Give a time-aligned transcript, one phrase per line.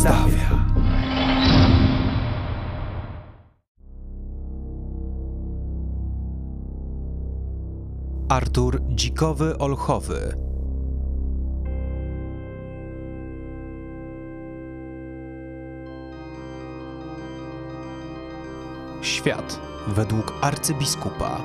[0.00, 0.50] przedstawia.
[8.28, 10.34] Artur Dzikowy Olchowy
[19.02, 21.40] Świat według arcybiskupa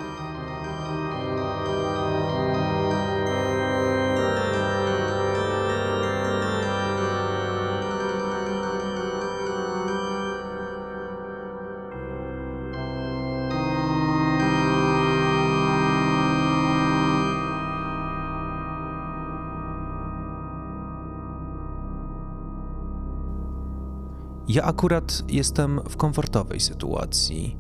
[24.48, 27.58] Ja akurat jestem w komfortowej sytuacji.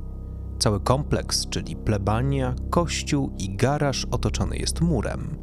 [0.59, 5.37] Cały kompleks, czyli plebania, kościół i garaż otoczony jest murem.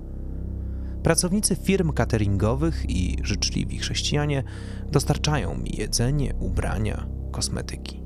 [1.02, 4.44] Pracownicy firm cateringowych i życzliwi chrześcijanie
[4.92, 8.02] dostarczają mi jedzenie, ubrania, kosmetyki.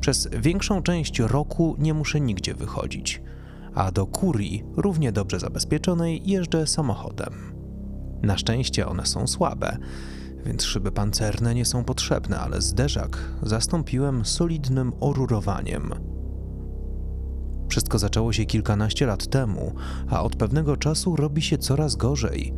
[0.00, 3.22] Przez większą część roku nie muszę nigdzie wychodzić,
[3.74, 7.34] a do kurii, równie dobrze zabezpieczonej, jeżdżę samochodem.
[8.22, 9.78] Na szczęście one są słabe,
[10.46, 15.94] więc szyby pancerne nie są potrzebne, ale zderzak zastąpiłem solidnym orurowaniem.
[17.68, 19.74] Wszystko zaczęło się kilkanaście lat temu,
[20.10, 22.54] a od pewnego czasu robi się coraz gorzej.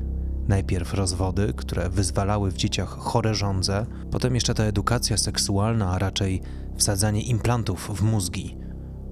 [0.49, 6.43] Najpierw rozwody, które wyzwalały w dzieciach chore żądze, potem jeszcze ta edukacja seksualna, a raczej
[6.77, 8.57] wsadzanie implantów w mózgi,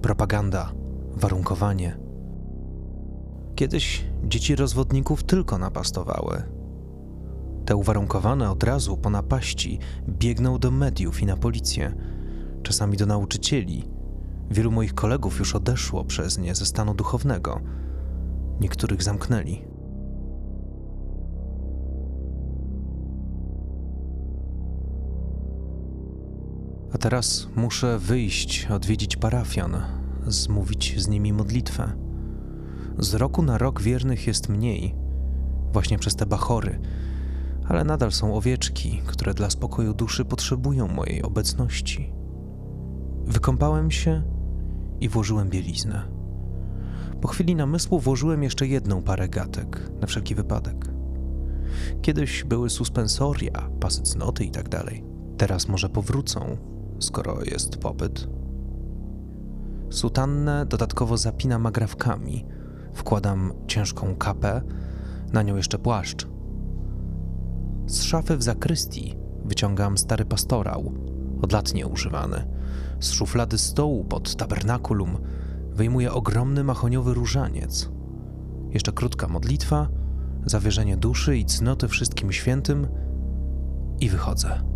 [0.01, 0.71] propaganda,
[1.15, 1.97] warunkowanie.
[3.55, 6.56] Kiedyś dzieci rozwodników tylko napastowały,
[7.67, 9.79] te uwarunkowane od razu po napaści
[10.09, 11.93] biegną do mediów i na policję,
[12.63, 13.89] czasami do nauczycieli.
[14.51, 17.61] Wielu moich kolegów już odeszło przez nie ze stanu duchownego.
[18.59, 19.65] Niektórych zamknęli.
[26.93, 29.77] A teraz muszę wyjść, odwiedzić parafian,
[30.27, 31.91] zmówić z nimi modlitwę.
[32.99, 34.95] Z roku na rok wiernych jest mniej,
[35.73, 36.79] właśnie przez te bachory,
[37.67, 42.13] ale nadal są owieczki, które dla spokoju duszy potrzebują mojej obecności.
[43.25, 44.23] Wykąpałem się
[45.01, 46.01] i włożyłem bieliznę.
[47.21, 50.85] Po chwili namysłu włożyłem jeszcze jedną parę gatek, na wszelki wypadek.
[52.01, 54.67] Kiedyś były suspensoria, pasy cnoty i tak.
[55.37, 56.57] Teraz może powrócą,
[56.99, 58.27] skoro jest popyt.
[59.89, 62.45] Sutannę dodatkowo zapinam agrafkami.
[62.93, 64.61] Wkładam ciężką kapę,
[65.33, 66.27] na nią jeszcze płaszcz–
[67.87, 69.15] z szafy w zakrystii
[69.45, 70.93] wyciągam stary pastorał,
[71.41, 72.47] od lat nieużywany.
[72.99, 75.17] Z szuflady stołu pod tabernakulum
[75.71, 77.89] wyjmuję ogromny mahoniowy różaniec.
[78.69, 79.87] Jeszcze krótka modlitwa,
[80.45, 82.87] zawierzenie duszy i cnoty wszystkim świętym
[83.99, 84.66] i wychodzę.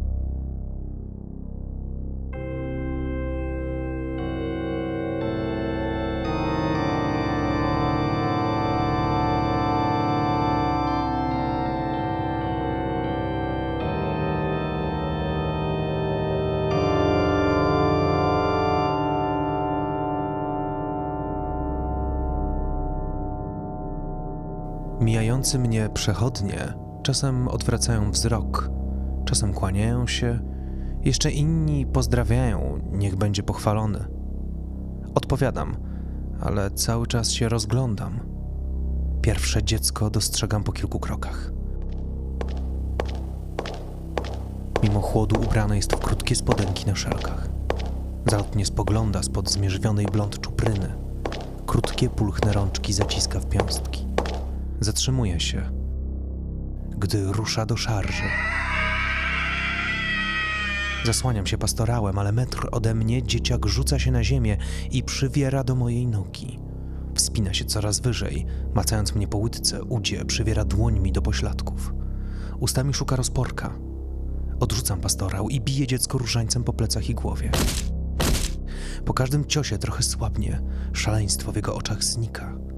[25.21, 26.73] Mijający mnie przechodnie
[27.03, 28.69] czasem odwracają wzrok,
[29.25, 30.39] czasem kłaniają się,
[31.01, 34.05] jeszcze inni pozdrawiają, niech będzie pochwalony.
[35.15, 35.77] Odpowiadam,
[36.39, 38.19] ale cały czas się rozglądam.
[39.21, 41.51] Pierwsze dziecko dostrzegam po kilku krokach.
[44.83, 47.49] Mimo chłodu ubrane jest w krótkie spodenki na szelkach.
[48.27, 50.93] Zalotnie spogląda spod zmierzwionej blond czupryny.
[51.65, 54.10] Krótkie, pulchne rączki zaciska w piąstki.
[54.81, 55.71] Zatrzymuje się,
[56.97, 58.23] gdy rusza do szarży.
[61.05, 64.57] Zasłaniam się pastorałem, ale metr ode mnie dzieciak rzuca się na ziemię
[64.91, 66.59] i przywiera do mojej nogi.
[67.15, 71.93] Wspina się coraz wyżej, macając mnie po łydce, udzie, przywiera dłońmi do pośladków.
[72.59, 73.77] Ustami szuka rozporka.
[74.59, 77.51] Odrzucam pastorał i bije dziecko różańcem po plecach i głowie.
[79.05, 80.61] Po każdym ciosie trochę słabnie,
[80.93, 82.70] szaleństwo w jego oczach znika.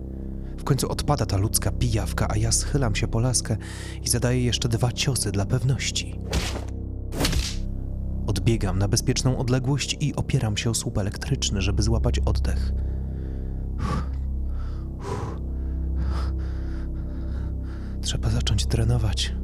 [0.64, 3.58] W końcu odpada ta ludzka pijawka, a ja schylam się po laskę
[4.04, 6.20] i zadaję jeszcze dwa ciosy dla pewności.
[8.28, 12.72] Odbiegam na bezpieczną odległość i opieram się o słup elektryczny, żeby złapać oddech.
[18.02, 19.36] Trzeba zacząć trenować.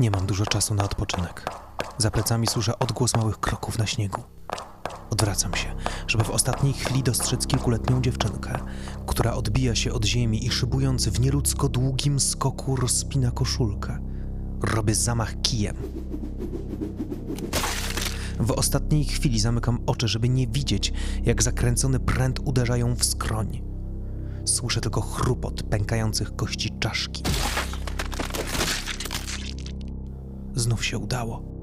[0.00, 1.50] Nie mam dużo czasu na odpoczynek.
[1.98, 4.37] Za plecami słyszę odgłos małych kroków na śniegu.
[5.10, 5.74] Odwracam się,
[6.08, 8.58] żeby w ostatniej chwili dostrzec kilkuletnią dziewczynkę,
[9.06, 13.98] która odbija się od ziemi i szybując w nieludzko długim skoku rozpina koszulkę.
[14.62, 15.76] Robię zamach kijem.
[18.40, 20.92] W ostatniej chwili zamykam oczy, żeby nie widzieć,
[21.24, 23.62] jak zakręcony pręt uderzają w skroń.
[24.44, 27.22] Słyszę tylko chrupot pękających kości czaszki.
[30.54, 31.57] Znów się udało.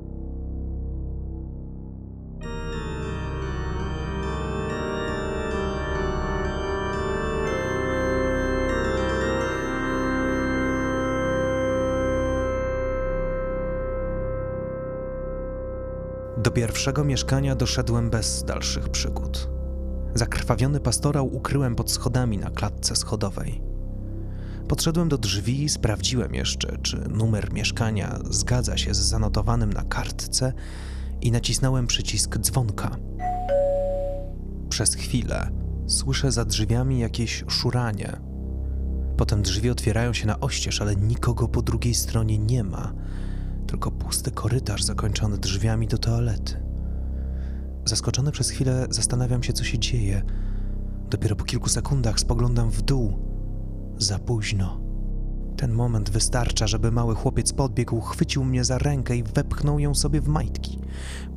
[16.46, 19.50] Do pierwszego mieszkania doszedłem bez dalszych przygód.
[20.16, 23.62] Zakrwawiony pastorał ukryłem pod schodami na klatce schodowej.
[24.68, 30.54] Podszedłem do drzwi i sprawdziłem jeszcze, czy numer mieszkania zgadza się z zanotowanym na kartce
[31.22, 32.98] i nacisnąłem przycisk dzwonka.
[34.70, 35.52] Przez chwilę
[35.88, 38.22] słyszę za drzwiami jakieś szuranie.
[39.18, 42.94] Potem drzwi otwierają się na oścież, ale nikogo po drugiej stronie nie ma,
[43.66, 46.64] tylko pusty korytarz zakończony drzwiami do toalety.
[47.86, 50.24] Zaskoczony przez chwilę zastanawiam się, co się dzieje.
[51.10, 53.20] Dopiero po kilku sekundach spoglądam w dół.
[53.98, 54.82] Za późno.
[55.58, 60.22] Ten moment wystarcza, żeby mały chłopiec podbiegł, chwycił mnie za rękę i wepchnął ją sobie
[60.22, 60.80] w majtki.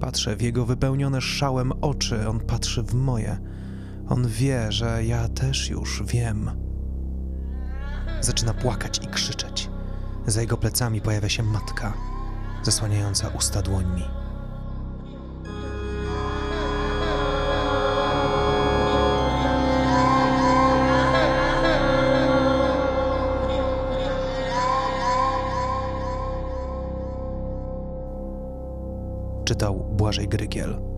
[0.00, 3.38] Patrzę w jego wypełnione szałem oczy, on patrzy w moje.
[4.08, 6.50] On wie, że ja też już wiem.
[8.20, 9.70] Zaczyna płakać i krzyczeć.
[10.26, 11.94] Za jego plecami pojawia się matka,
[12.70, 14.04] zasłaniająca usta dłońmi.
[29.44, 30.97] Czytał Błażej Grygiel.